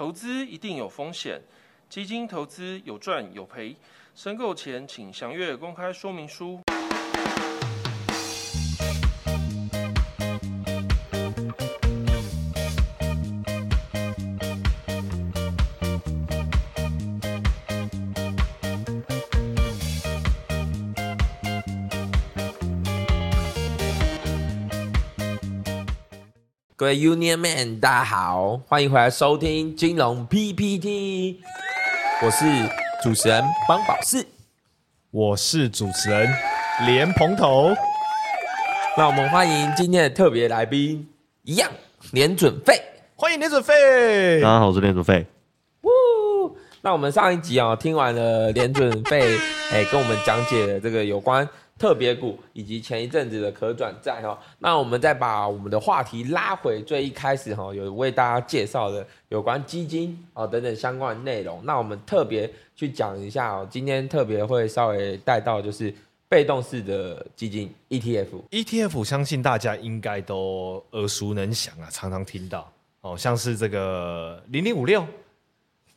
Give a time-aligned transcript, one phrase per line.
[0.00, 1.38] 投资一定有风险，
[1.90, 3.76] 基金投资有赚有赔，
[4.14, 6.58] 申购前请详阅公开说明书。
[26.80, 31.38] 各位 Union Man，大家好，欢迎回来收听金融 PPT，
[32.22, 32.46] 我是
[33.02, 34.26] 主持人邦宝士。
[35.10, 36.26] 我是主持人
[36.86, 37.68] 莲蓬头，
[38.96, 41.06] 那我们欢迎今天的特别来宾，
[41.42, 41.70] 一样
[42.12, 42.80] 年准费。
[43.14, 44.48] 欢迎年准费大。
[44.48, 45.26] 家好，我是练主费。
[45.82, 49.36] 呜，那我们上一集啊、听完了连准费，
[49.70, 51.46] 哎，跟我们讲解了这个有关
[51.80, 54.38] 特别股以及前一阵子的可转债哈。
[54.58, 61.64] 那我们再把我们的话题拉回最一开始哈，有为大家介绍的有关基金啊等等相关的内容。
[61.64, 65.92] 那我们特别去讲一下哦，今天特别会稍微带到就是
[66.28, 68.26] 被动式的基金 E ETF。
[68.50, 75.02] ETF 相信大家应该都耳熟能详啊，常常听到哦，像是这个零零五六、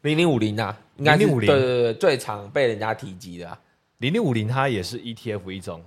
[0.04, 3.60] 零零五零啊，应该是0050对对对，最常被人家提及的、啊。
[4.04, 5.82] 零零五零，它也是 ETF 一种，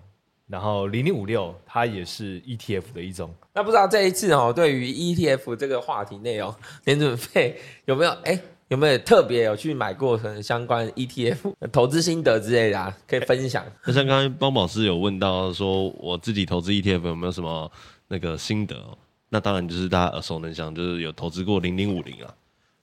[0.46, 3.30] 然后零零五六它也是 ETF 的一种。
[3.52, 12.96] 那不知道这一次哦，对于 ETF 这个话题内容，联准费有没有哎有没有特别有去买过相关 ETF 投资心得之类的啊？
[13.06, 13.62] 可以分享。
[13.84, 17.70] 那像刚才邦宝师有问到说，我自己投资 ETF 有没有什么
[18.08, 18.96] 那个心得、哦？
[19.28, 22.34] 那当然就是大家耳熟能详，就是有投资过零零五零啊。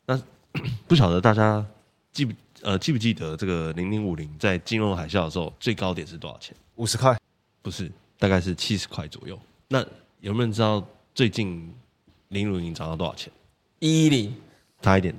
[0.06, 0.22] 那
[0.88, 1.66] 不晓得大家
[2.12, 6.56] 记不呃记不记得这个零零五零在金融海啸的时候最高点是多少钱？
[6.76, 7.18] 五十块，
[7.62, 9.40] 不是，大概是七十块左右。
[9.68, 9.80] 那
[10.22, 11.74] 有没有人知道最近
[12.30, 13.32] 零零五零涨到多少钱？
[13.80, 14.34] 一一零
[14.82, 15.14] 差一点，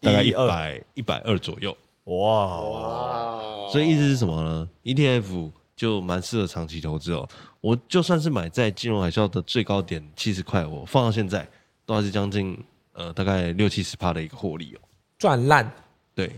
[0.00, 1.76] 大概一百一百二左右。
[2.04, 7.28] 哇，哇所以意思是什么呢？ETF 就蛮适合长期投资哦。
[7.60, 11.46] 我就算是买在金融海啸的最高点七十块，我放到现在
[11.84, 12.58] 都还是将近
[12.94, 14.80] 呃大概六七十趴的一个获利哦。
[15.18, 15.70] 赚烂
[16.14, 16.32] 对，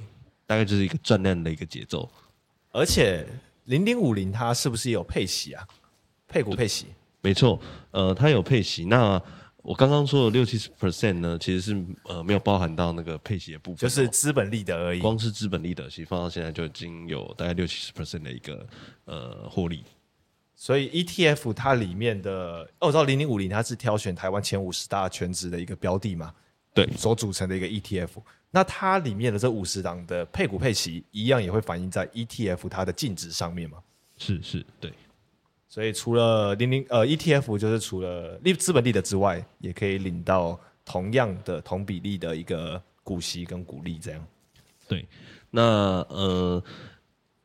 [0.52, 2.06] 大概就是一个转量的一个节奏。
[2.70, 3.26] 而且
[3.64, 5.66] 零零五零它是不是也有配息啊？
[6.28, 6.86] 配股配息，
[7.22, 7.58] 没错，
[7.90, 8.84] 呃，它有配息。
[8.84, 9.20] 那
[9.62, 15.00] 我刚刚说的六七十 percent 呢，其实是呃没有包含到那个配息的部分哦、就是资本利得而已。
[15.00, 18.66] 光是资本利得，其实放到现在就已经有大概六七十 percent 的一个
[19.06, 19.84] 呃获利。
[20.54, 26.32] 所以 ETF 它里面的，哦，我知道零零五零它是挑选台湾前五十大全值的一个标的嘛，
[26.75, 28.10] 对，所组成的一个 ETF。
[28.50, 33.78] 那它里面的这五十档的配股配息，一样也会反映在 ETF 它的净值上面嘛。
[34.19, 34.93] 是是，对。
[35.69, 44.22] 所以除了零零呃 ETF，就是除了利资本利得之外，也可以领到同样的同比例的一个股息跟股利，这样。
[44.87, 45.06] 对，
[45.50, 45.62] 那
[46.11, 46.62] 呃，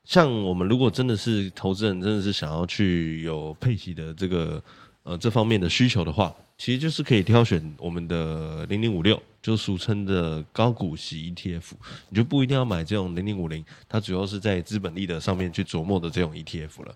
[0.03, 4.61] 像我们如果真的是投资人，真的是想要去有配息的这个
[5.03, 11.71] 呃这方面的需求的话，其实就是可以挑选我们的零零五六，就俗称的高股息 ETF，
[12.09, 16.95] 你就不一定要买这种零零五零，它主要是在资本利得上面去琢磨的这种 ETF 了。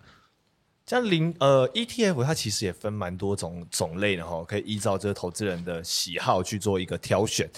[0.84, 7.48] 像零呃 ETF，它其实也分蛮多种种类的哈，可以依照这个投资人的喜好去做一个挑选。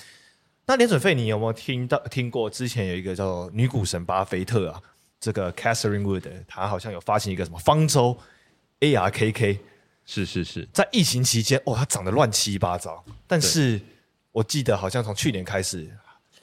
[0.66, 2.48] 那联准费，你有没有听到听过？
[2.50, 4.80] 之前有一个叫女股神巴菲特啊，
[5.18, 8.16] 这个 Catherine Wood，她好像有发行一个什么方舟
[8.80, 9.58] ARKK，
[10.06, 13.02] 是是是，在疫情期间，哦，它涨得乱七八糟。
[13.26, 13.80] 但是
[14.32, 15.88] 我记得好像从去年开始，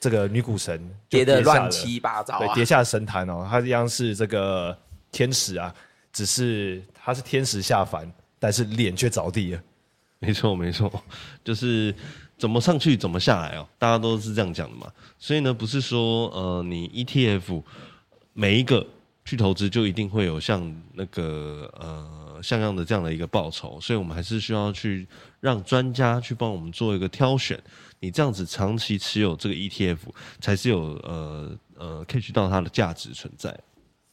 [0.00, 0.78] 这个女股神
[1.08, 2.64] 就跌得乱七八糟对，啊跌！
[2.64, 4.76] 下神坛哦，它一样是这个
[5.12, 5.72] 天使啊，
[6.12, 9.62] 只是它是天使下凡，但是脸却着地了。
[10.18, 10.90] 没错，没错，
[11.44, 11.94] 就是
[12.36, 14.90] 怎么上去怎么下来哦，大家都是这样讲的嘛。
[15.18, 17.62] 所以呢，不是说呃，你 ETF
[18.32, 18.84] 每一个
[19.24, 20.60] 去投资就一定会有像
[20.94, 25.06] 那个呃像样的这样的一个报酬，所以我们还是需要去
[25.40, 27.60] 让专家去帮我们做一个挑选。
[28.00, 29.98] 你这样子长期持有这个 ETF，
[30.40, 33.50] 才是有呃呃 catch 到它的价值存在。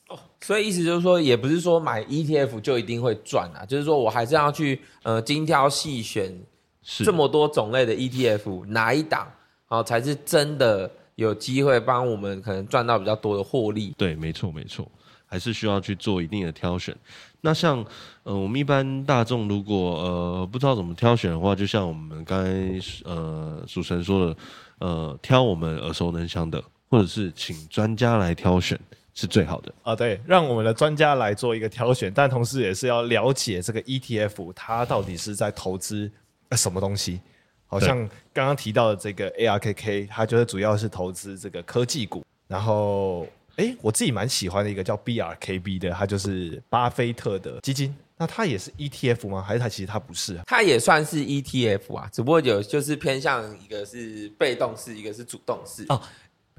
[0.10, 6.34] 哦所以意思就是说，也不是说买 ETF 就一定会赚啊，就是说我还是要去呃精挑细选
[6.82, 9.30] 是这么多种类的 ETF，哪一档
[9.68, 13.94] 哦才是真的有机会帮我们可能赚到比较多的获利？
[13.98, 14.90] 对，没错，没错，
[15.30, 16.96] 还是需要去做一定的挑选。
[17.42, 17.86] 那像
[18.24, 22.52] 呃，我们一般大众如果呃不知道怎么挑选的话，就像我们刚才
[23.06, 24.38] 呃主持人说的，
[24.80, 28.78] 呃，挑我们耳熟能详的，或者是请专家来挑选
[29.14, 29.74] 是最好的。
[29.84, 36.12] 啊，对，让我们的专家来做一个挑选，但同时也是要了解这个 ETF 它到底是在投资
[36.52, 37.22] 什么东西。
[37.72, 38.00] 好像
[38.34, 42.26] 刚刚提到的这个 ARKK，它就是主要是投资这个科技股。
[42.48, 43.28] 然后，
[43.60, 47.94] 哎，我自己蛮喜欢的一个叫 BRKB 的，它就是巴菲特的基金。
[48.18, 49.42] 那它也是 ETF 吗？
[49.42, 50.44] 还是它其实它不是啊？
[50.48, 55.86] 它也算是 ETF 啊，只不过有就是偏向一个是被动式，一个是主动式。
[55.90, 56.02] 哦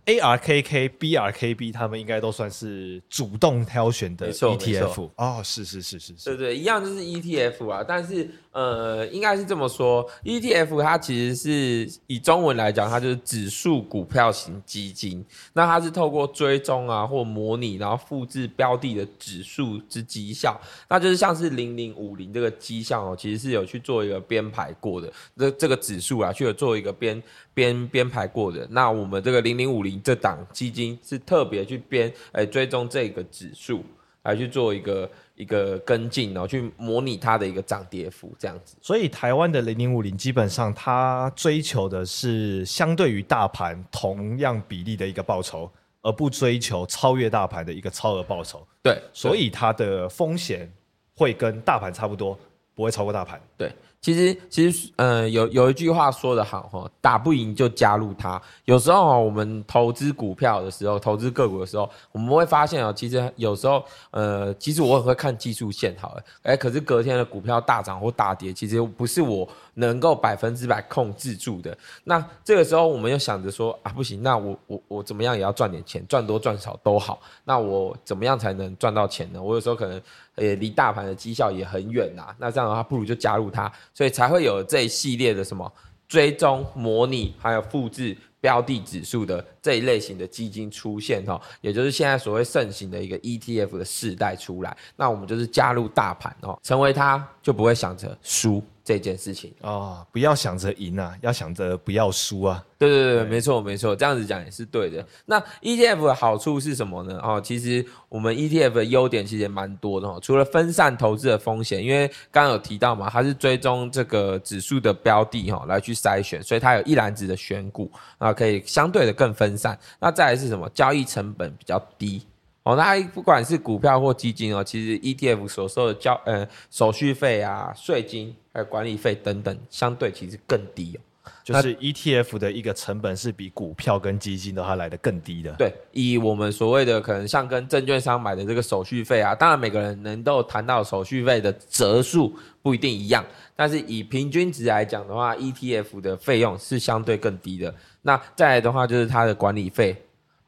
[0.06, 15.24] ARKK、BRKB 他们应该都算是主动挑选的 ETF 哦，是是是是是，对对，一样就是 ETF 啊，但是呃，应该是这么说，ETF 它其实是以中文来讲，它就是指数股票型基金。
[15.52, 27.22] 那它是透过追踪啊或模拟，然后复制标的的指数之绩效，那就是像是零零五零这个绩效哦，其实是有去做一个编排过的，这这个指数啊，去有做一个编
[27.54, 28.66] 编编排过的。
[28.70, 33.84] 那我们这个零零五零这档基金是特别去编，哎，追踪这个指数。
[34.22, 38.76] 来去做一个一个跟进，然后去模拟它的一个涨跌幅，这样子。
[38.80, 45.70] 所以台湾的零零五零基本上它追求的是相对于大盘同样比例的一个报酬，
[46.02, 50.70] 而不追求超越大盘的一个超额报酬，对，所以它的风险
[51.14, 52.38] 会跟大盘差不多，
[52.80, 53.38] 不会超过大盘。
[53.58, 58.40] 对，其实其实呃有有一句话说的好哈，打不赢就加入它。
[58.64, 69.46] 有时候我们投资股票的时候，投资个股的时候，我们会发现啊，其实有时候呃，其实我也会看技术线好了，哎，可是隔天的股票大涨或大跌，其实不是我
[69.80, 71.76] 能够百分之百控制住的。
[72.04, 77.20] 那这个时候我们又想着说啊，不行，那我我我怎么样也要赚点钱，赚多赚少都好。
[77.44, 79.42] 那我怎么样才能赚到钱呢？
[79.42, 80.00] 我有时候可能
[80.36, 85.70] 也离大盘的绩效也很远呐、那这样的话，不如就加入它，所以才会有这一系列的什么
[86.06, 94.74] 追踪、模拟，还有复制标的指数的这一类型的基金出现哈，也就是现在所谓盛行的一个 ETF 的世代出来。
[94.96, 99.52] 那我们就是加入大盘哦，成为它就不会想着输这件事情。
[99.60, 102.64] 哦，不要想着赢啊，要想着不要输啊。
[102.78, 105.04] 对对对，没错没错，这样子讲也是对的。
[105.26, 107.20] 那 ETF 的好处是什么呢？
[107.22, 110.18] 哦，其实我们 ETF 的优点其实也蛮多的哦。
[110.22, 119.78] 除了分散投资的风险，因为刚刚有提到嘛，它是追踪这个指数的标的哈、来去筛选，所以它有一篮子的选股啊，可以相对的更分散。
[120.00, 120.66] 那再来是什么？
[120.70, 122.22] 交易成本比较低。
[122.62, 131.00] 哦，那不管是股票或基金哦，其实 ETF 所收的交呃手续费啊、税金还有管理费等等，相对其实更低哦。
[131.44, 135.52] 就是 ETF 的一个成本是比股票跟基金都还来的更低的。
[135.58, 143.24] 对，以我们所谓的可能像跟证券商买的这个手续费啊，当然每个人能够谈到手续费的折数不一定一样，
[143.56, 147.74] 但是以平均值来讲的话，ETF 的费用是相对更低的。
[148.02, 150.00] 那再来的话就是它的管理费，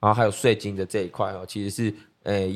[0.02, 1.94] 然后还有税金的这一块哦，其实是
[2.24, 2.46] 呃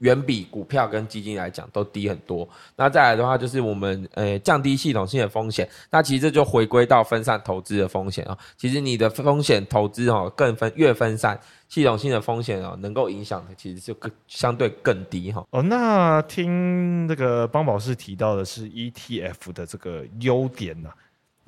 [0.00, 2.46] 远比股票跟基金来讲都低很多。
[2.76, 20.90] 那再来的话就是我们呃降低系统性的风险，那其实这就回归到分散投资的风险啊、其实你的风险投资哦更分越分散，系统性的风险哦能够影响的其实就更相对更低哈、哦，那听这个邦宝士提到的是 ETF 的这个优点呐、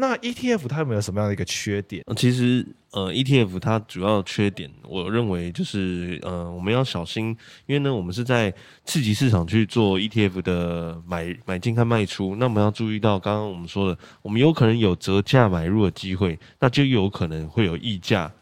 [0.01, 2.05] 那 ETF 它有没有什么样的一个缺点？
[2.17, 7.37] 其实呃，ETF 它主要缺点，我认为就是呃，我们要小心，
[7.67, 8.55] 因为呢，我们是在
[8.85, 18.33] 刺激市场去做 ETF 的买买进和卖出，那我们要注意到刚刚我们说的，我们有可能有折价买入的机会，那就有可能会有溢价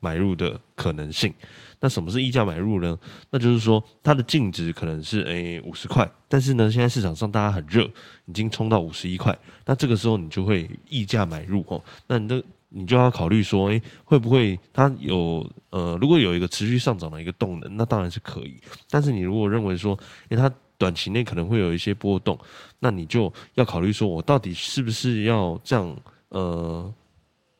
[0.00, 1.32] 买入的可能性。
[1.80, 2.98] 那什么是溢价买入呢？
[3.30, 7.84] 那就是说它的净值可能是诶五十块，但是呢，现在市场上大家很热，
[8.26, 11.82] 已经冲到五十一块，那这个时候你就会溢价买入哦。
[12.06, 18.60] 那你的你就要考虑说，诶，会不会它有呃，如果有一个持续上涨的一个动能，那当然是可以。
[18.90, 19.98] 但是你如果认为说，
[20.30, 22.38] 诶，它短期内可能会有一些波动，
[22.80, 25.96] 那你就要考虑说，我到底是不是要这样
[26.30, 26.92] 呃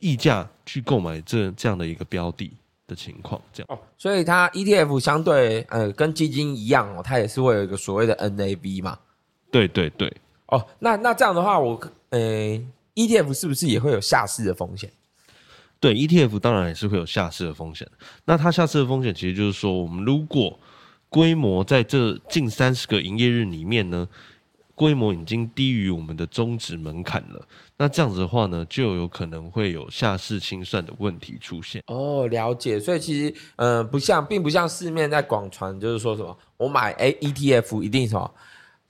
[0.00, 2.52] 溢价去购买这这样的一个标的
[2.86, 3.66] 的情况，这样。
[3.70, 8.98] 哦，所以它 ETF 相对呃跟基金一样哦，它也是会有一个所谓的 NAV 嘛。
[9.50, 10.12] 对对对，
[10.46, 12.18] 哦，那那这样的话，我呃
[12.94, 14.90] ETF 是不是也会有下市的风险？
[15.78, 17.86] 对 ETF 当然也是会有下市的风险。
[18.24, 20.58] 那它下市的风险其实就是说，我们如果
[21.08, 24.08] 规模在这近三十个营业日里面呢，
[24.76, 31.82] 规模已经低于我们的终止门槛了，那这样子的话呢，就有可能会有下市清算的问题出现。
[31.86, 32.78] 哦，了解。
[32.78, 38.30] 所以其实呃不像，并不像市面在广传，就是说什么我买 A ETF 一定什么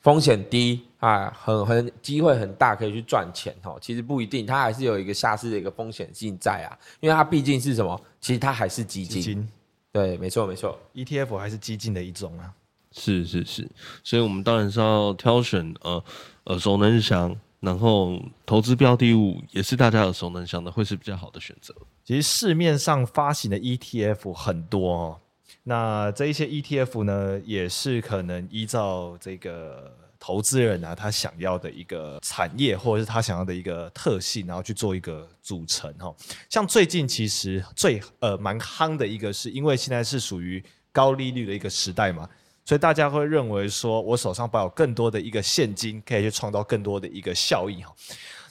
[0.00, 3.78] 风险低啊，很很机会很大，可以去赚钱哦。
[3.81, 9.23] 其实不一定，它还是有一个下市的一个风险性在啊，因为它毕竟是什么，其实它还是基金。
[9.23, 9.49] 基金
[9.93, 10.76] 对，没错没错。
[10.95, 12.52] ETF 还是基金的一种啊。
[12.99, 13.69] 是是是，
[14.03, 16.03] 所以我们当然是要挑选呃
[16.45, 21.75] 耳熟能详，然后投资标的物也是大家耳熟能详的，会是比较好的选择。
[22.05, 25.21] 其实市面上发行的 ETF 很多哦，
[25.65, 36.15] 那这一些 ETF 呢，也是可能依照这个投资人啊，他想要的一个产业或者是他想要的一个特性，然后去做一个组成哈、
[36.49, 42.26] 像最近其实最呃蛮夯的一个是，因为现在是属于高利率的一个时代嘛，
[42.67, 47.95] 所以大家会认为说我手上保有更多的一个现金，可以去创造更多的一个效益哈。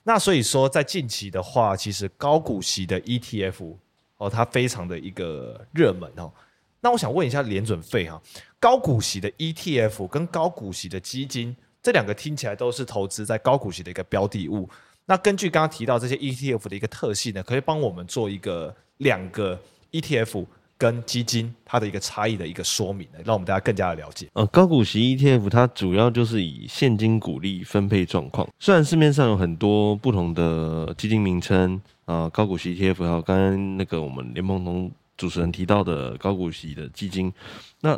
[0.03, 3.75] 那所以说，在近期的话，其实高股息的 ETF
[4.17, 6.31] 哦，它非常的一个热门哦。
[6.79, 8.21] 那我想问一下联准费哈，
[8.59, 11.53] 高股息的 ETF 跟高股息的基金
[11.83, 14.69] 这两个听起来都是投资在高股息的一个标的物。
[15.05, 19.59] 那根据刚刚提到这些 ETF 的一个特性呢，可以帮我们做一个两个
[19.91, 20.45] ETF
[20.77, 24.27] 跟基金它的一个差异的一个说明，让我们大家更加的了解。
[24.33, 28.47] 呃，高股息 ETF 它主要就是以现金股利分配状况。
[28.59, 37.31] 虽然市面上有很多不同的基金名称啊、呃，高股息 ETF，还有刚刚那个我们联盟同主持人提到的高股息的基金，
[37.79, 37.97] 那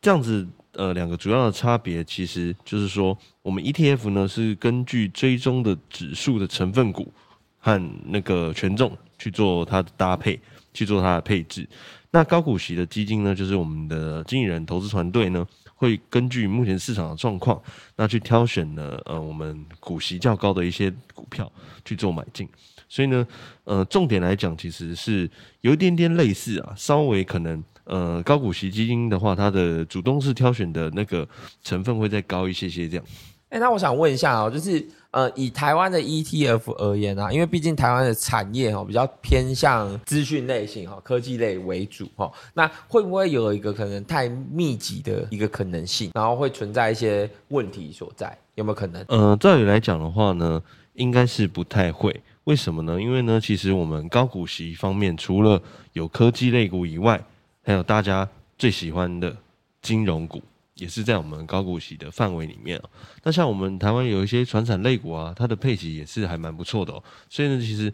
[0.00, 7.12] 这样子呃两个主要的差别，其实就是说，我们 ETF 呢是根据追踪的指数的成分股
[7.58, 10.40] 和那个权重去做它的搭配，
[10.72, 11.68] 去做它的配置。
[12.14, 17.60] 那高股息的基金呢，就是我们的经纪人投资团队呢，会根据目前市场的状况，
[17.96, 21.50] 那去挑选呢，呃，我们股息较高的一些股票
[21.86, 22.46] 去做买进。
[22.86, 23.26] 所以呢，
[23.64, 25.28] 呃，重点来讲，其实是
[25.62, 31.26] 有一点点类似啊，稍微可能，呃，高股息基金的话，它的主动式挑选的那个
[31.62, 33.04] 成分会再高一些些这样。
[33.52, 48.34] 哎、那我想问一下哦，就是呃，以台湾的 ETF 而言啊，因为毕竟台湾的产业哦比较偏向资讯类型哈、科技类为主哈、那会不会有一个可能太密集的一个可能性，然后会存在一些问题所在？
[48.54, 49.04] 有没有可能？
[49.08, 50.62] 呃，照理来讲的话呢，
[50.94, 52.22] 应该是不太会。
[52.44, 52.98] 为什么呢？
[52.98, 55.60] 因为呢，其实我们高股息方面，除了
[55.92, 57.22] 有科技类股以外，
[57.62, 59.36] 还有大家最喜欢的
[59.82, 60.40] 金融股，
[60.82, 62.90] 也是在我们高股息的范围里面哦。
[63.22, 67.02] 那像我们台湾有一些传产类股啊，它的配息也是还蛮不错的哦。
[67.30, 67.92] 所以呢，其实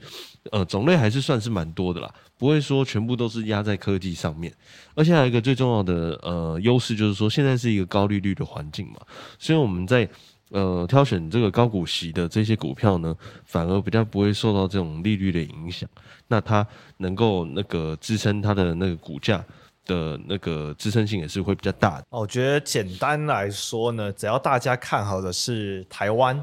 [0.50, 4.52] 呃种类还是算是蛮多的啦，不会说全部都是压在科技上面。
[4.94, 8.96] 而且还有一个最重要的呃优势，就是说现在是一个高利率的环境嘛，
[9.38, 10.08] 所以我们在
[10.50, 13.14] 呃，挑选这个高股息的这些股票呢，
[13.44, 15.86] 反而比较不会受到这种利率的影响。
[16.28, 16.66] 那它
[16.96, 19.44] 能够那个支撑它的那个股价
[19.88, 22.06] 的那个支撑性也是会比较大的。
[22.10, 26.40] 我觉得简单来说呢，只要大家看好的是台湾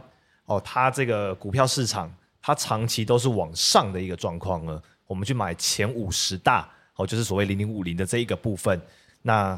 [0.48, 8.82] 哦，它这个股票市场它长期都是往上的一个状况呢，我们去买前五十大哦，就是所谓零零五零的这一个部分，
[9.22, 9.58] 那。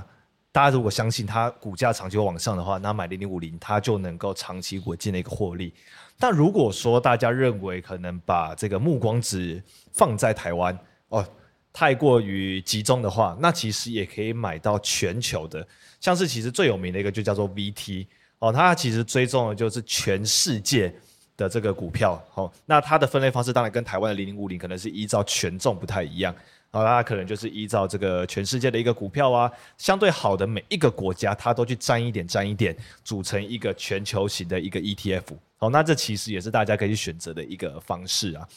[0.49, 5.71] 大家如果相信它股价长期往上的话，那买零零五零它就能够长期稳健的一个获利。
[6.17, 9.61] 但如果说大家认为可能把这个目光只
[9.93, 10.75] 放在台湾
[11.09, 11.23] 哦，
[11.77, 15.63] 太过于集中的话，那其实也可以买到全球的，
[16.01, 18.07] 像是其实最有名的一个就叫做 VT
[18.39, 20.91] 哦，它其实追踪的就是全世界
[21.37, 22.51] 的这个股票哦。
[22.65, 26.33] 那它的分类方式当然跟台湾的零零五零可能是依照权重不太一样。
[26.71, 35.23] 然后它可能就是依照这个全世界的一个股票啊，相对好的每一个国家，它都去沾一点沾一点，组成一个全球型的一个 ETF。
[35.59, 38.47] 哦，那这其实也是大家可以去选择的一个方式啊。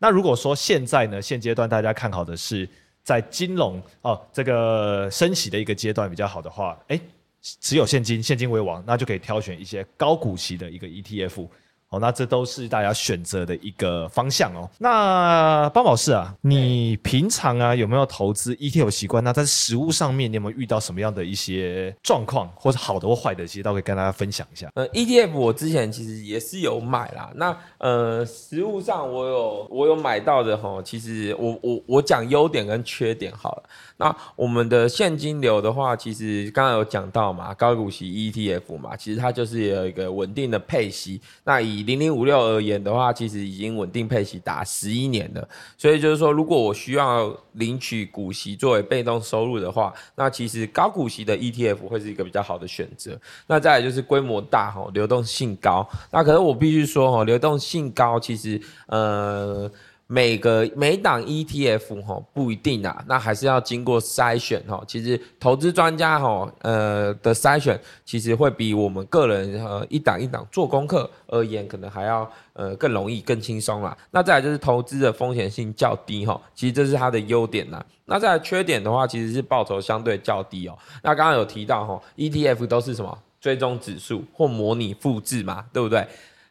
[0.00, 2.68] 那如果说现在呢，现阶段大家看好的是
[3.04, 6.98] 在金融哦这个升息的一个阶段比较好的话，哎，
[7.40, 11.46] 持有现金，现金为王，那就可以挑选一些高股息的一个 ETF。
[11.90, 14.70] 哦，那这都是大家选择的一个方向哦。
[14.78, 19.22] 那邦宝士啊，你平常啊有没有投资 ETF 习惯？
[19.24, 24.70] 那在实物上面，你有没有遇到什么样的一些状况，或者好的或坏的，其实都可以跟大家分享一下。
[24.74, 27.32] 呃，ETF 我之前其实也是有买啦。
[27.34, 33.62] 那呃，实物上我有我有买到的哈，其实我我我讲优点跟缺点好了。
[34.00, 41.20] 那我们的现金流的话，其实刚刚有讲到嘛，高股息 ETF 嘛，其实它就是有一个稳定的配息。
[41.44, 45.46] 那以零零五六而言的话，其实已经稳定配息达十一年了。
[45.76, 53.20] 所以就是说，如果我需要领取股息作为被动收入的话，那其实高股息的 ETF 会是一个比较好的选择。
[53.46, 55.86] 那再来就是规模大哈，流动性高。
[56.10, 59.70] 那可是我必须说哈，流动性高，其实呃。
[60.12, 64.82] 每个每档 ETF 哈不一定啊，那还是要经过筛选哈。
[64.84, 73.96] 其实投资专家哈呃的筛选，其实会比我们个人呃一档一档做功课而言，可能还要呃更容易更轻松啦。
[74.10, 77.80] 那再来就是投资的风险性较低哈，其实这是它的优点呐。
[78.06, 80.76] 那再来缺点的话，其实是报酬相对较低哦。
[81.04, 86.04] 那刚刚有提到哈，ETF 都是什么追踪指数或模拟复制嘛，对不对？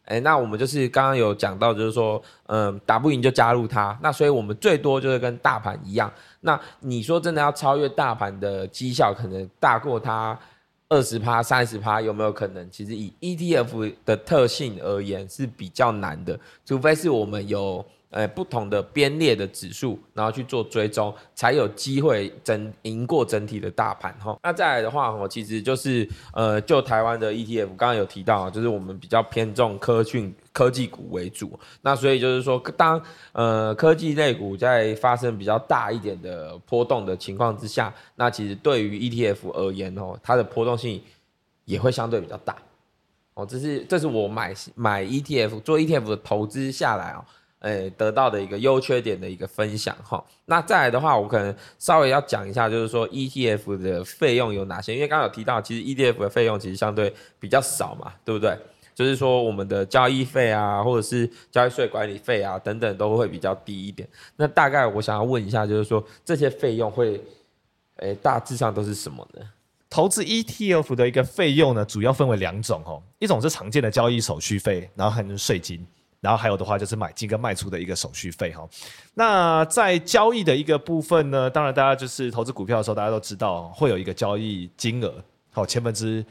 [0.09, 3.97] 哎，那我们就是刚刚有讲到，就是说，嗯，打不赢就加入它。
[4.01, 6.11] 那所以我们最多就是跟大盘一样。
[6.41, 10.37] 那你说真的要超越大盘的绩效，可能大过它
[10.89, 12.69] 二十趴、三十趴，有没有可能？
[12.69, 17.85] 其实以 ETF 的特性而言是比较难的，除非是我们有。
[18.11, 24.35] 呃，不同的编列的指数，然后去做追踪，才有机会整赢过整体的大盘哈。
[24.41, 31.59] 那再来的话，我，其实就是呃，就台湾的 ETF，刚刚有提到，就是我们比较偏重科讯科技股为主。
[31.81, 32.99] 那所以就是说，当
[33.31, 40.99] 呃科技类股在发生比较大一点的波动的情况之下，那其实对于 ETF 而言哦，它的波动性
[41.65, 42.55] 也会相对比较大。
[43.35, 47.23] 哦，这是这是我买买 ETF 做 ETF 的投资下来哦。
[47.59, 50.23] 诶，得到的一个优缺点的一个分享哈。
[50.45, 54.95] 那再来的话，我可能稍微要讲一下，就是说 ETF 的费用有哪些？
[54.95, 58.57] 因为刚刚有提到，其实 ETF 的费用其实相对比较少嘛，对不对？
[58.95, 64.07] 就是说我们的交易费啊，或者是交易税管理费啊等等，都会比较低一点。
[64.35, 67.21] 那大概我想要问一下，就是说这些费用会，
[67.97, 69.41] 诶，大致上都是什么呢？
[69.89, 75.85] 投资 ETF 的一个费用呢，主要分为两种哦，一种是常见的交易手续费，然后还有税金。
[76.21, 78.67] 然后还有的话就是买进跟卖出的一个手续费哈。
[79.13, 85.13] 那在交易的一个部分呢，当然大家就是投资股票的时候，大家都知道会有一个交易金额，
[85.51, 86.25] 好千分之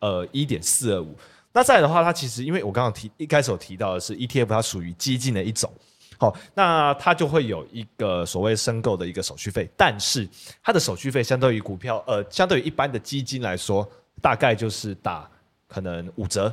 [0.00, 1.16] 呃一点四二五。
[1.52, 5.72] 那再的话，它其实因为我刚刚提一开始有提到的是 ETF，它属于基金的一种，
[6.16, 10.28] 好，那它就会有一个所谓申购的一个手续费，但是
[10.62, 13.88] 它的手续费相对于股票呃，相对于一般的基金来说，
[14.22, 15.28] 大概就是打
[15.66, 16.52] 可能五折。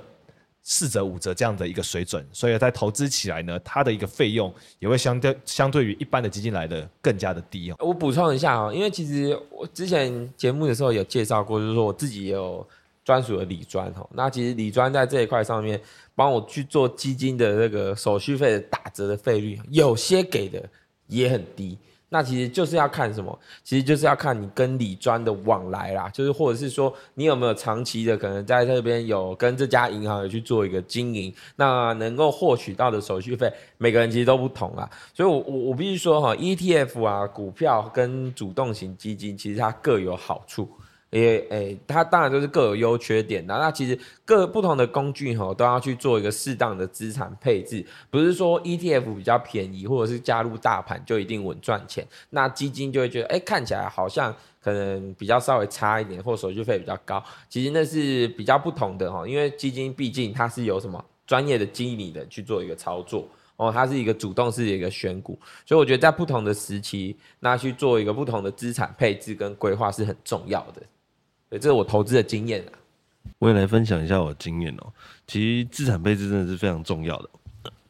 [0.69, 7.75] 四折五折这样的一个水准，所以在投资起来呢，它的一个费用也会相对相对于一般的基金来的更加的低哦。
[7.79, 12.67] 我补充一下啊，因为其实我之前节目的时候有介绍过，就是说我自己也有
[13.05, 14.05] 专属的理专哈。
[14.11, 15.81] 那其实理专在这一块上面
[16.13, 20.61] 帮我去做基金的那个手续费的打折的费率，有些给的
[21.07, 21.77] 也很低。
[22.09, 23.37] 那其实就是要看什么？
[23.63, 34.89] 其实就是要看你跟理专的往来啦，就是或者是说你有没有长期的可能在这边有跟这家银行有去做一个经营，那能够获取到的手续费，每个人其实都不同啦。
[35.13, 40.69] 所以，我我我必须说哈，ETF 啊，股票跟主动型基金，其实它各有好处。
[41.09, 43.57] 也诶，它当然就是各有优缺点的。
[43.57, 52.05] 那其实各不同的工具哈，都要去做一个适当的资产配置，不是说 ETF 比较便宜，或者是加入大盘就一定稳赚钱。
[52.31, 57.23] 那基金就会觉得，哎，看起来好像可能比较稍微差一点，或手续费比较高。
[57.47, 70.81] 其实那是比较不同的哈，因为基金毕竟它是有什么专业的经理的去做一个操作哦，它是一个主动式的一个选股，所以我觉得在不同的时期，那去做一个不同的资产配置跟规划是很重要的。
[71.49, 72.71] 对，这是我投资的经验啊。
[73.39, 74.91] 我也来分享一下我的经验哦。
[75.27, 77.29] 其实资产配置真的是非常重要的，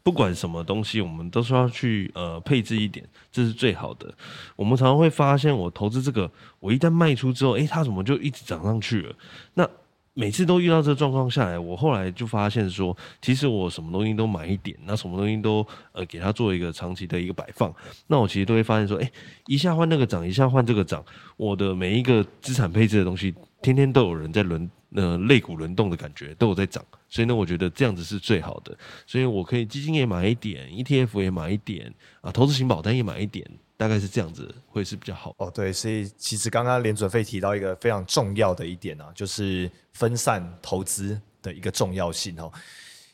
[0.04, 4.14] 不管什么东西，我们都是要去呃配置一点，这是最好的。
[4.56, 9.16] 我们常常会发现，我投资这个，我一旦卖出之后，诶，它怎么就一直涨上去了？
[9.54, 9.70] 那
[10.14, 17.72] 每次都遇到这个状况下来，我后来就发现说，其实我什么东西都买一点，那什么东西都呃给它做一个长期的一个摆放，
[18.08, 19.12] 那我其实都会发现说，哎，
[19.46, 21.06] 一下换那个涨，一下换这个涨，
[21.38, 33.50] 我的每一个资产配置的东西，天天都有人在轮，呃，肋骨轮动的感觉都有在涨，所以呢，我觉得这样子是最好的，所以我可以基金也买一点，ETF 也买一点，啊，投资型保单也买一点。
[33.80, 35.52] 大概是这样子，会是比较好哦。
[35.54, 42.52] 对，所以其实刚刚连准费提到一个非常重要的一点啊，就是分散投资的一个重要性哦。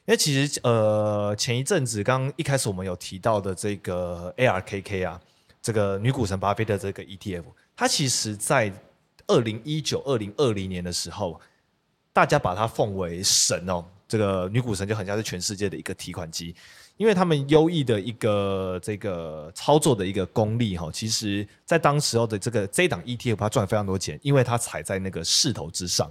[0.05, 5.19] 因为其实呃，前一阵子刚一开始我们有提到的这个 ARKK 啊，
[5.61, 7.43] 这个女股神巴菲特这个 ETF，
[7.75, 8.71] 它其实在
[9.27, 11.39] 二零一九、二零二零年的时候，
[12.11, 13.83] 大家把它奉为神哦。
[14.07, 16.55] 这个女股神就很像是全世界的一个提款机。
[16.97, 26.09] 因为他们优异的一个这个操作的一个功力哈，其实在当时候的这个这档 ETF 它赚非常多钱，因为它踩在那个势头之上。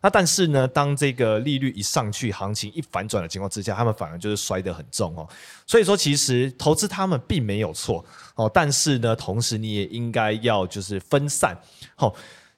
[0.00, 5.28] 那但是呢，当这个利率一上去，行情一反转的情况之下，他们反而就是摔得很重哦。
[5.66, 8.02] 所以说，其实投资他们并没有错
[8.36, 11.54] 哦，但是呢，同时你也应该要就是分散
[11.98, 12.10] 哦。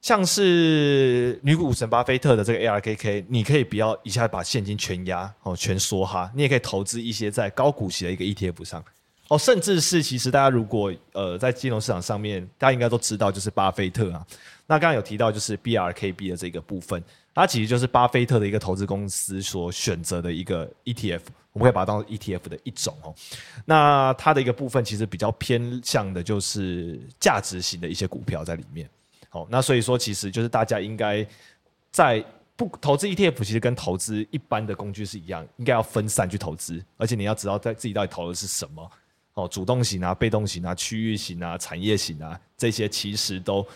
[0.05, 8.85] 像是女股神巴菲特的这个 ARKK，你可以不要一下把现金全压哦，全缩哈，你也可以投资一些在高股息的一个 ETF 上。
[9.29, 14.23] 哦，甚至是其实大家如果呃在金融市场上面，大家应该都知道就是巴菲特啊，
[14.67, 17.03] 那刚刚有提到就是 BRKB 的这个部分，
[17.35, 21.23] 它其实就是巴菲特的一个投资公司所选择的一个 ETF，
[21.55, 23.15] 我们可以把它当做 ETF 的一种哦，
[23.65, 28.87] 那它的一个部分其实比较偏向的就是价值型的一些股票在里面。
[29.35, 31.27] 哦，那所以说，其实就是大家应该
[31.91, 32.25] 在
[32.57, 38.91] 不投资 ETF 其实跟投资一般的工具是一样，应该要分散去投资，而且你要知道在自己到底投的是什么。
[39.35, 43.67] 哦，主动型啊、被动型啊、区域型啊、产业型啊，这些其实都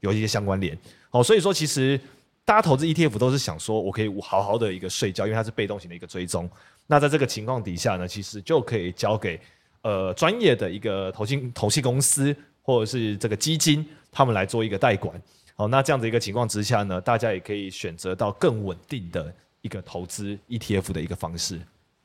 [0.00, 0.78] 有一些相关联。
[1.10, 1.98] 哦，所以说其实
[2.44, 6.46] 大家投资 ETF 都是想说我可以好好的一个睡觉，因为它是被动型的一个追踪。
[6.86, 9.40] 那在这个情况底下呢，其实就可以交给
[9.80, 12.36] 呃专业的一个投信投信公司
[12.68, 15.18] 或者是这个基金，他们来做一个代管。
[15.54, 21.58] 好，那这样的一个情况之下呢，大家也可以选择到更稳定的一个投资 ETF 的一个方式。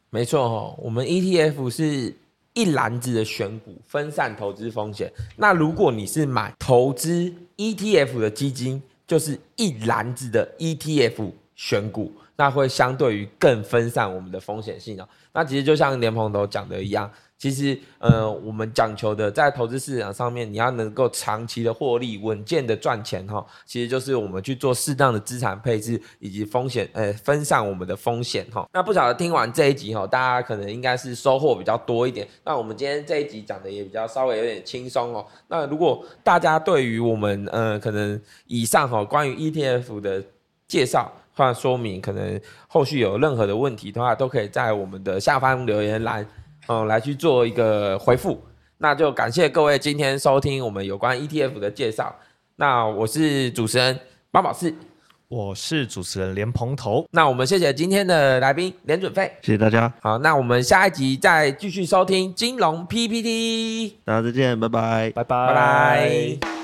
[0.10, 2.16] 没错哦，我们 ETF 是
[2.54, 5.12] 一篮子的选股，分散投资风险。
[5.36, 11.30] 那如果你是买投资 ETF 的基金，就是一篮子的 ETF
[11.64, 15.08] 选股，那会相对于更分散我们的风险性哦。
[15.32, 28.68] 那其实就像连鹏头讲的一样，其实呃，我们讲求的在投资市场上面，你要能够长期的获利、稳健的赚钱哈，其实就是我们去做适当的资产配置以及风险呃分散我们的风险哈。
[28.74, 32.28] 那不晓得听完这一集哈，大家可能应该是收获比较多一点。
[32.44, 35.26] 那我们今天这一集讲的也比较稍微有点轻松哦。
[35.48, 40.22] 那如果大家对于我们呃可能以上哈关于 ETF 的
[40.68, 46.26] 介绍或说明，可能后续有任何的问题的话，都可以在我们的下方留言栏，
[46.68, 48.42] 嗯，来去做一个回复。
[48.78, 52.16] 那就感谢各位今天收听我们有关 ETF 的介绍。
[52.56, 54.74] 那我是主持人八宝四，
[55.28, 59.32] 我是主持人连蓬头，那我们谢谢今天的来宾连准费。
[59.42, 65.12] 谢谢大家，好，那我们下一集再继续收听金融 PPT，大家再见，拜拜。
[65.16, 66.63] 拜拜拜拜。